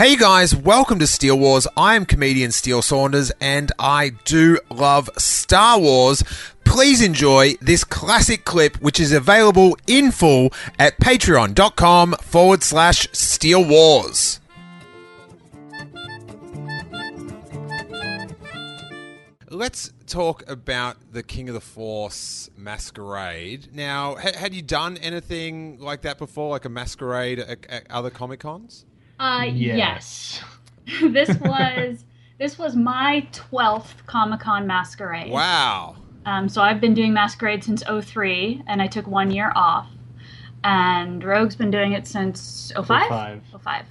[0.00, 1.66] Hey guys, welcome to Steele Wars.
[1.76, 6.24] I am comedian Steele Saunders and I do love Star Wars.
[6.64, 13.62] Please enjoy this classic clip, which is available in full at patreon.com forward slash Steele
[13.62, 14.40] Wars.
[19.50, 23.68] Let's talk about the King of the Force masquerade.
[23.74, 28.08] Now, ha- had you done anything like that before, like a masquerade at, at other
[28.08, 28.86] Comic Cons?
[29.20, 30.42] Uh, Yes.
[30.86, 31.02] yes.
[31.12, 32.04] this was
[32.38, 35.30] this was my twelfth Comic Con masquerade.
[35.30, 35.96] Wow.
[36.26, 39.88] Um, so I've been doing masquerade since 03, and I took one year off.
[40.64, 43.08] And Rogue's been doing it since 05?
[43.08, 43.42] 05.
[43.62, 43.84] 05.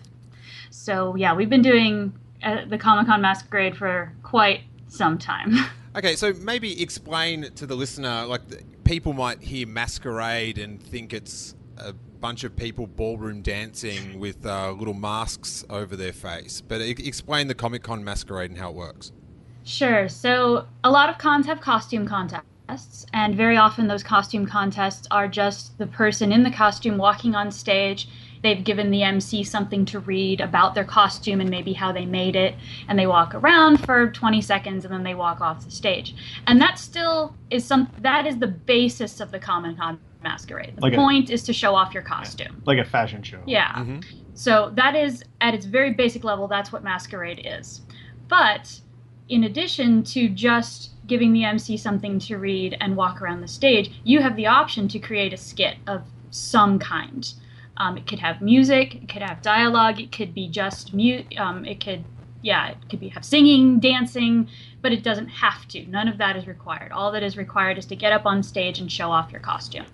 [0.69, 2.13] So yeah, we've been doing
[2.44, 5.53] uh, the Comic Con masquerade for quite some time.
[5.95, 11.13] Okay, so maybe explain to the listener, like the, people might hear masquerade and think
[11.13, 16.62] it's a bunch of people ballroom dancing with uh, little masks over their face.
[16.62, 19.12] But e- explain the Comic Con masquerade and how it works.
[19.64, 20.09] Sure.
[20.09, 25.28] So a lot of cons have costume contests, and very often those costume contests are
[25.28, 28.09] just the person in the costume walking on stage.
[28.41, 32.35] They've given the MC something to read about their costume and maybe how they made
[32.35, 32.55] it,
[32.87, 36.15] and they walk around for 20 seconds and then they walk off the stage.
[36.47, 40.75] And that still is some that is the basis of the Comic Con masquerade.
[40.77, 42.61] The Like a- point is to show off your costume.
[42.65, 43.39] Like a fashion show.
[43.45, 43.73] Yeah.
[43.73, 43.99] Mm-hmm.
[44.33, 47.81] So that is at its very basic level, that's what masquerade is.
[48.27, 48.79] But
[49.27, 53.91] in addition to just giving the MC something to read and walk around the stage,
[54.03, 57.33] you have the option to create a skit of some kind.
[57.79, 61.63] Um, it could have music, it could have dialogue, it could be just mute, um,
[61.63, 62.03] it could,
[62.41, 64.50] yeah, it could be have singing, dancing,
[64.81, 65.85] but it doesn't have to.
[65.85, 66.91] None of that is required.
[66.91, 69.85] All that is required is to get up on stage and show off your costume.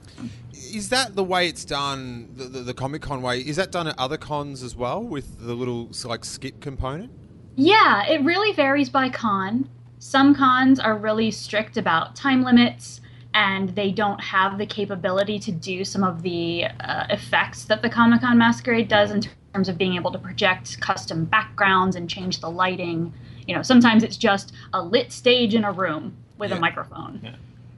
[0.52, 3.40] Is that the way it's done, the, the, the Comic Con way?
[3.40, 7.12] Is that done at other cons as well with the little like skip component?
[7.56, 9.70] Yeah, it really varies by con.
[10.00, 13.00] Some cons are really strict about time limits
[13.36, 17.90] and they don't have the capability to do some of the uh, effects that the
[17.90, 19.22] Comic Con Masquerade does in
[19.54, 23.14] terms of being able to project custom backgrounds and change the lighting.
[23.46, 26.58] You know, sometimes it's just a lit stage in a room with Yeah.
[26.58, 27.20] a microphone.
[27.22, 27.36] Yeah.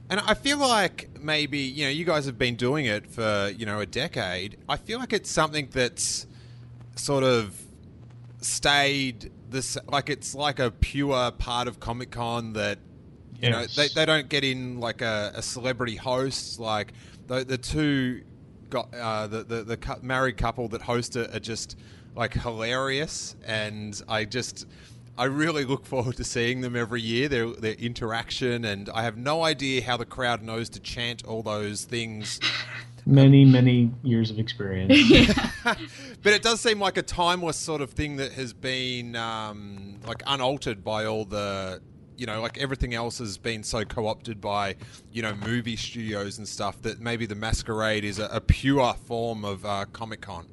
[0.08, 3.66] And I feel like maybe, you know, you guys have been doing it for, you
[3.66, 4.56] know, a decade.
[4.68, 6.26] I feel like it's something that's
[6.94, 7.60] sort of
[8.40, 12.78] stayed this like it's like a pure part of Comic Con that
[13.40, 16.92] you know they, they don't get in like a, a celebrity host like
[17.26, 18.22] the the two
[18.70, 21.76] got uh, the the, the married couple that host it are just
[22.18, 23.36] like hilarious.
[23.46, 24.66] And I just
[25.16, 28.64] I really look forward to seeing them every year their their interaction.
[28.64, 32.40] And I have no idea how the crowd knows to chant all those things.
[33.06, 34.92] Many, many years of experience.
[35.64, 40.22] but it does seem like a timeless sort of thing that has been um, like
[40.26, 41.80] unaltered by all the
[42.18, 44.74] you know like everything else has been so co-opted by
[45.12, 49.44] you know movie studios and stuff that maybe the masquerade is a, a pure form
[49.44, 50.46] of uh, comic-con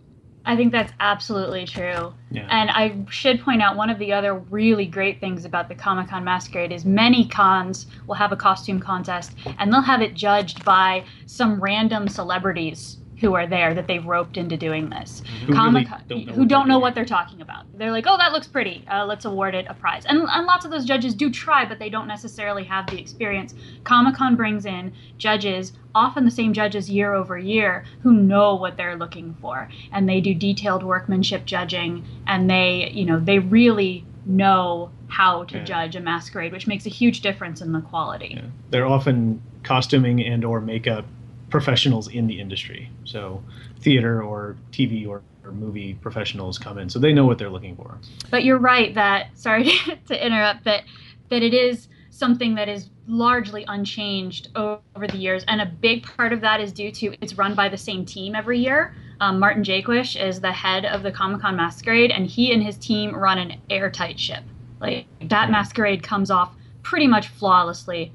[0.47, 2.13] I think that's absolutely true.
[2.29, 2.47] Yeah.
[2.51, 6.09] And I should point out one of the other really great things about the Comic
[6.09, 10.63] Con Masquerade is many cons will have a costume contest and they'll have it judged
[10.63, 15.23] by some random celebrities who are there that they've roped into doing this.
[15.41, 17.65] Who really Comic don't know who don't know what they're talking about.
[17.77, 18.83] They're like, "Oh, that looks pretty.
[18.91, 21.79] Uh, let's award it a prize." And, and lots of those judges do try, but
[21.79, 23.53] they don't necessarily have the experience.
[23.83, 28.77] Comic Con brings in judges, often the same judges year over year, who know what
[28.77, 34.05] they're looking for, and they do detailed workmanship judging, and they, you know, they really
[34.25, 35.63] know how to Yeah.
[35.63, 38.34] judge a masquerade, which makes a huge difference in the quality.
[38.35, 38.41] Yeah.
[38.72, 41.05] They're often costuming and or makeup
[41.49, 42.89] professionals in the industry.
[43.03, 43.43] So
[43.79, 47.75] theater or TV or, or movie professionals come in, so they know what they're looking
[47.75, 47.97] for.
[48.29, 49.71] But you're right that sorry
[50.07, 50.83] to interrupt that
[51.29, 56.33] that it is something that is largely unchanged over the years, and a big part
[56.33, 58.95] of that is due to it's run by the same team every year.
[59.21, 62.77] Um, Martin Jaquish is the head of the Comic Con Masquerade, and he and his
[62.77, 64.43] team run an airtight ship.
[64.79, 66.53] Like that masquerade comes off
[66.83, 68.11] pretty much flawlessly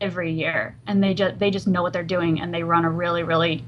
[0.00, 2.90] every year, and they just they just know what they're doing, and they run a
[2.90, 3.64] really really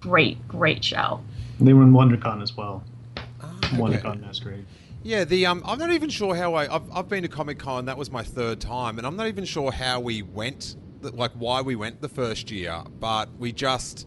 [0.00, 1.20] great great show.
[1.60, 2.82] They were in WonderCon as well.
[3.16, 4.18] Ah, WonderCon okay.
[4.20, 4.66] Masquerade.
[5.04, 6.72] Yeah, the um, I'm not even sure how I.
[6.74, 7.86] I've, I've been to Comic Con.
[7.86, 10.76] That was my third time, and I'm not even sure how we went.
[11.00, 14.06] Like why we went the first year, but we just.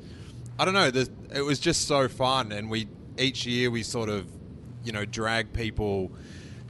[0.58, 0.90] I don't know.
[0.92, 2.88] there's- It was just so fun, and we
[3.18, 4.26] each year we sort of,
[4.86, 6.12] you know, drag people,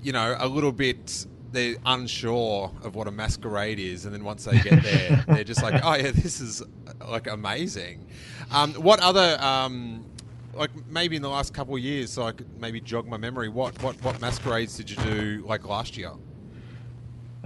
[0.02, 1.28] you know, a little bit.
[1.56, 5.64] They're unsure of what a masquerade is, and then once they get there, they're just
[5.64, 6.62] like, "Oh yeah, this is
[7.08, 8.06] like amazing."
[8.52, 10.06] Um, what other um,
[10.54, 13.50] like maybe in the last couple of years, so I could maybe jog my memory.
[13.50, 16.12] What what what masquerades did you do like last year?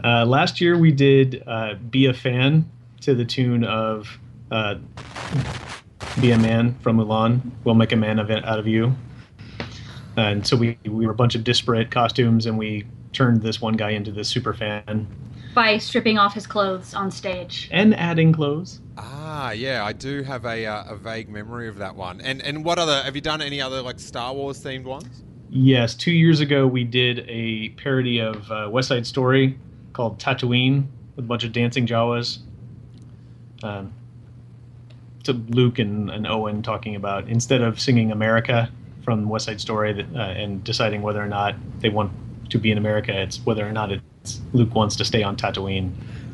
[0.04, 2.70] Uh, last year we did uh, "Be a Fan"
[3.02, 4.08] to the tune of
[4.52, 4.76] uh,
[6.22, 7.42] "Be a Man" from Mulan.
[7.64, 8.96] We'll make a man of it out of you.
[10.18, 13.74] And so we we were a bunch of disparate costumes, and we turned this one
[13.74, 15.08] guy into this super fan
[15.54, 17.68] By stripping off his clothes on stage.
[17.72, 18.80] and adding clothes.
[18.98, 22.22] Ah, yeah, I do have a uh, a vague memory of that one.
[22.22, 25.24] And and what other have you done any other like Star Wars themed ones?
[25.50, 29.58] Yes, two years ago we did a parody of uh, West Side Story
[29.94, 30.86] called Tatooine
[31.16, 32.40] with a bunch of dancing Jawas.
[33.64, 33.94] Um,
[35.26, 38.70] to Luke and, and Owen talking about instead of singing America
[39.04, 42.12] from West Side Story that, uh, and deciding whether or not they want
[42.50, 45.92] to be in America, it's whether or not it's Luke wants to stay on Tatooine.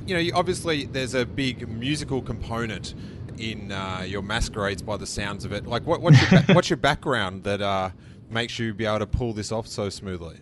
[0.07, 2.93] You know, obviously there's a big musical component
[3.37, 5.65] in uh, your masquerades by the sounds of it.
[5.65, 7.89] Like, what, what's your ba- what's your background that uh,
[8.29, 10.37] makes you be able to pull this off so smoothly?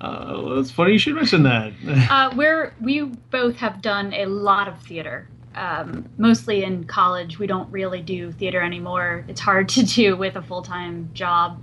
[0.00, 1.72] Uh, well, it's funny you should mention that.
[2.10, 5.28] Uh, we're we both have done a lot of theater.
[5.54, 9.24] Um, mostly in college, we don't really do theater anymore.
[9.28, 11.60] It's hard to do with a full time job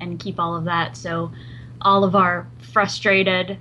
[0.00, 0.96] and keep all of that.
[0.96, 1.32] So,
[1.82, 3.58] all of our frustrated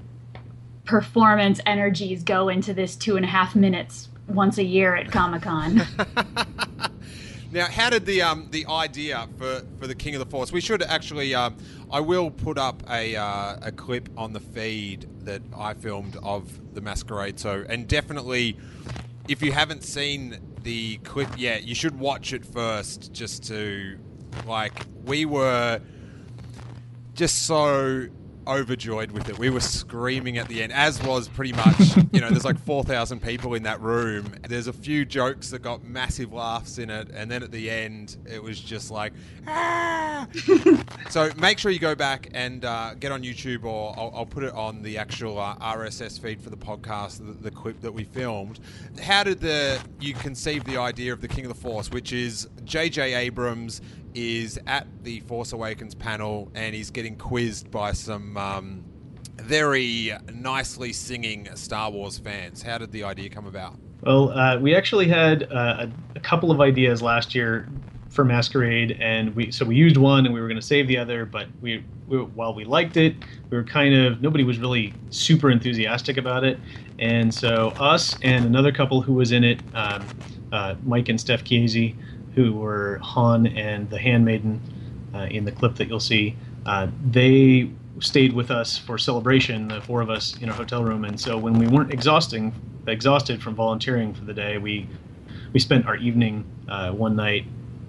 [0.86, 5.44] performance energies go into this two and a half minutes once a year at Comic
[5.44, 5.82] Con.
[7.54, 10.54] Now, how did the um, the idea for, for the King of the Force?
[10.54, 11.36] We should actually.
[11.36, 11.58] Um,
[11.92, 16.74] I will put up a uh, a clip on the feed that I filmed of
[16.74, 17.40] the masquerade.
[17.40, 18.58] So, and definitely,
[19.28, 23.98] if you haven't seen the clip yet, you should watch it first, just to
[24.46, 25.82] like we were
[27.22, 28.08] just so
[28.48, 29.38] overjoyed with it.
[29.38, 33.22] We were screaming at the end, as was pretty much, you know, there's like 4,000
[33.22, 34.34] people in that room.
[34.50, 37.12] There's a few jokes that got massive laughs in it.
[37.14, 39.14] And then at the end, it was just like,
[39.46, 40.26] ah!
[41.12, 44.44] so make sure you go back and uh, get on YouTube or I'll, I'll put
[44.44, 48.04] it on the actual uh, RSS feed for the podcast, the, the clip that we
[48.04, 48.60] filmed.
[49.00, 52.50] How did the you conceive the idea of the King of the Force, which is
[52.64, 53.14] J.J.
[53.14, 53.82] Abrams
[54.14, 58.84] is at the Force Awakens panel and he's getting quizzed by some um,
[59.42, 62.62] very nicely singing Star Wars fans.
[62.62, 63.78] How did the idea come about?
[64.02, 67.68] Well, uh, we actually had uh, a, couple of ideas last year
[68.10, 70.98] for Masquerade, and we so we used one and we were going to save the
[70.98, 73.16] other, but we, we while we liked it,
[73.50, 76.60] we were kind of nobody was really super enthusiastic about it,
[76.98, 80.04] and so us and another couple who was in it, um,
[80.52, 81.96] uh, Mike and Steph Chiesi,
[82.36, 84.62] who were Han and the Handmaiden
[85.14, 86.36] uh, in the clip that you'll see,
[86.66, 87.70] uh, they
[88.00, 91.38] stayed with us for celebration, the four of us in a hotel room, and so
[91.38, 92.54] when we weren't exhausting
[92.88, 94.88] exhausted from volunteering for the day, we
[95.54, 97.46] we spent our evening uh, one night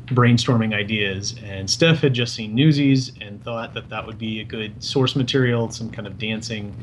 [0.06, 1.36] brainstorming ideas.
[1.44, 5.14] And Steph had just seen Newsies and thought that that would be a good source
[5.14, 6.76] material, some kind of dancing,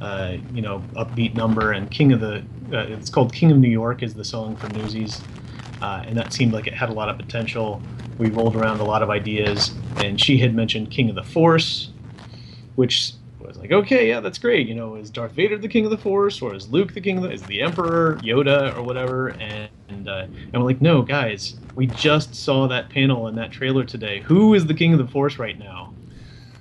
[0.00, 1.72] uh, you know, upbeat number.
[1.72, 4.72] And King of the, uh, it's called King of New York, is the song from
[4.72, 5.22] Newsies.
[5.80, 7.82] Uh, and that seemed like it had a lot of potential.
[8.18, 11.90] We rolled around a lot of ideas, and she had mentioned King of the Force,
[12.76, 14.66] which was like, okay, yeah, that's great.
[14.66, 17.18] You know, is Darth Vader the king of the Force, or is Luke the king
[17.18, 19.28] of the, is the Emperor, Yoda, or whatever?
[19.28, 23.52] And and, uh, and we're like, no, guys, we just saw that panel and that
[23.52, 24.20] trailer today.
[24.22, 25.94] Who is the king of the Force right now?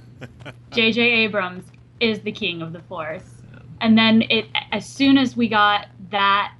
[0.71, 1.01] J.J.
[1.01, 1.65] Abrams
[1.99, 3.23] is the king of the Force.
[3.81, 6.53] And then it, as soon as we got that,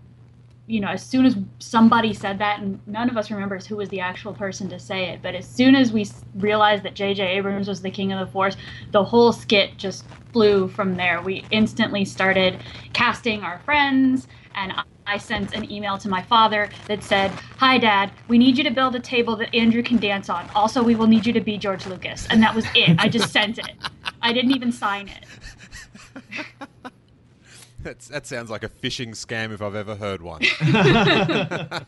[0.67, 3.89] you know, as soon as somebody said that, and none of us remembers who was
[3.89, 7.24] the actual person to say it, but as soon as we realized that J.J.
[7.24, 8.57] Abrams was the king of the Force,
[8.91, 11.22] the whole skit just flew from there.
[11.22, 12.57] We instantly started
[12.93, 17.77] casting our friends, and I- I sent an email to my father that said, Hi,
[17.77, 20.50] Dad, we need you to build a table that Andrew can dance on.
[20.55, 22.25] Also, we will need you to be George Lucas.
[22.31, 22.95] And that was it.
[23.00, 23.75] I just sent it.
[24.24, 26.91] I didn't even sign it.
[27.86, 30.42] That's, that sounds like a phishing scam if I've ever heard one.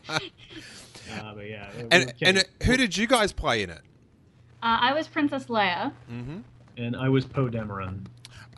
[1.10, 3.80] Uh, but yeah, and and who did you guys play in it?
[4.62, 5.90] Uh, I was Princess Leia.
[6.12, 6.40] Mm-hmm.
[6.76, 8.04] and I was Poe Dameron.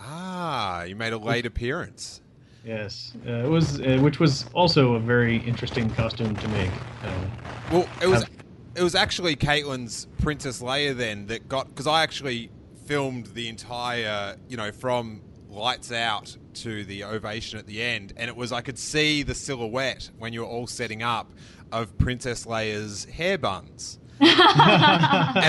[0.01, 2.21] Ah, you made a late appearance.
[2.65, 6.73] Yes, uh, it was, uh, which was also a very interesting costume to make.
[7.05, 7.27] Uh,
[7.71, 8.33] Well, it was Have-
[8.75, 12.51] it was actually Caitlin's Princess Leia then that got because I actually
[12.87, 18.29] filmed the entire, you know, from lights out to the ovation at the end, and
[18.29, 21.33] it was I could see the silhouette when you were all setting up
[21.73, 23.99] of Princess Leia's hair buns.
[24.21, 24.29] and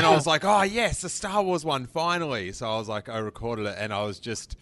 [0.05, 2.51] I was like, oh yes, the Star Wars one finally.
[2.53, 4.55] So I was like, I recorded it, and I was just,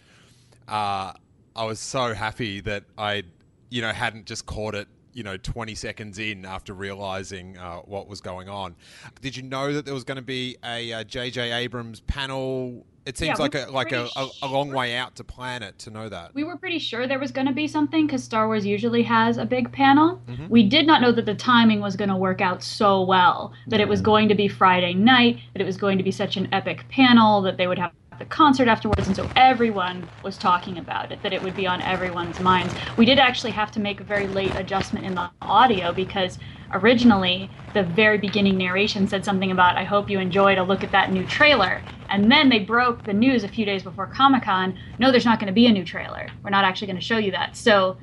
[0.68, 1.12] uh,
[1.54, 3.24] I was so happy that I,
[3.68, 8.08] you know, hadn't just caught it you know 20 seconds in after realizing uh, what
[8.08, 8.76] was going on.
[9.20, 11.52] Did you know that there was going to be a J.J.
[11.52, 12.86] Uh, Abrams panel?
[13.06, 15.78] It seems yeah, like a like a, a, a, long way out to plan it
[15.80, 16.34] to know that.
[16.34, 19.38] We were pretty sure there was going to be something because Star Wars usually has
[19.38, 20.20] a big panel.
[20.28, 20.48] Mm-hmm.
[20.48, 23.54] We did not know that the timing was going to work out so well.
[23.68, 24.04] That it was mm.
[24.04, 25.40] going to be Friday night.
[25.54, 27.40] That it was going to be such an epic panel.
[27.40, 31.32] That they would have the concert afterwards, and so everyone was talking about it, that
[31.32, 32.72] it would be on everyone's minds.
[32.98, 36.38] We did actually have to make a very late adjustment in the audio because
[36.72, 40.92] originally the very beginning narration said something about, I hope you enjoyed a look at
[40.92, 41.82] that new trailer.
[42.10, 45.40] And then they broke the news a few days before Comic Con no, there's not
[45.40, 46.28] going to be a new trailer.
[46.44, 47.56] We're not actually going to show you that.
[47.56, 47.96] So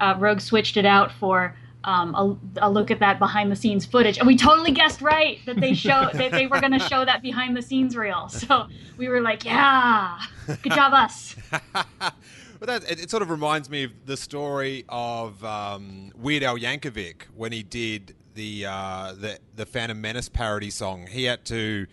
[0.00, 3.84] uh, Rogue switched it out for um, a, a, look at that behind the scenes
[3.84, 7.04] footage, and we totally guessed right that they show that they were going to show
[7.04, 8.28] that behind the scenes reel.
[8.28, 10.18] So we were like, "Yeah,
[10.62, 12.12] good job, us." well,
[12.60, 17.24] that it, it, sort of reminds me of the story of um, Weird Al Yankovic
[17.34, 21.06] when he did the uh, the the Phantom Menace parody song.
[21.06, 21.86] He had to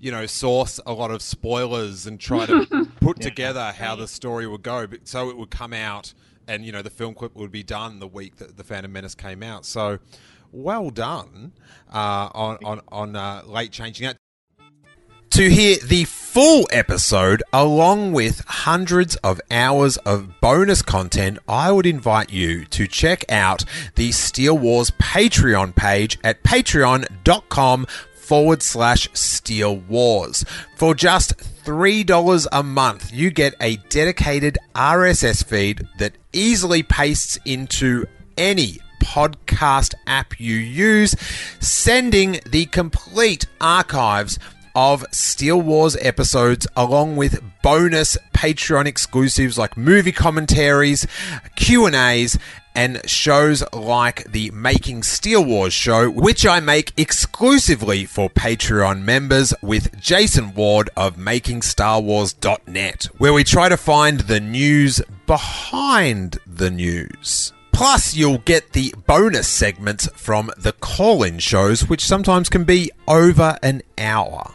[0.00, 2.64] you know, source a lot of spoilers and try to
[3.00, 6.14] put yeah, together how the story would go, so it would come out
[6.50, 9.14] and you know the film clip would be done the week that the Phantom Menace
[9.14, 9.64] came out.
[9.64, 10.00] So
[10.52, 11.52] well done
[11.92, 14.16] uh, on on, on uh, late changing that.
[15.30, 21.86] To hear the full episode along with hundreds of hours of bonus content, I would
[21.86, 23.64] invite you to check out
[23.94, 27.86] the Steele Wars Patreon page at patreon.com
[28.30, 30.44] forward slash Steele Wars.
[30.76, 38.06] For just $3 a month, you get a dedicated RSS feed that easily pastes into
[38.38, 41.16] any podcast app you use,
[41.58, 44.38] sending the complete archives
[44.76, 51.04] of Steel Wars episodes along with bonus Patreon exclusives like movie commentaries,
[51.56, 52.38] Q&As
[52.74, 59.52] and shows like the Making Steele Wars show, which I make exclusively for Patreon members
[59.62, 67.52] with Jason Ward of MakingStarWars.net, where we try to find the news behind the news.
[67.72, 72.90] Plus, you'll get the bonus segments from the call in shows, which sometimes can be
[73.08, 74.54] over an hour.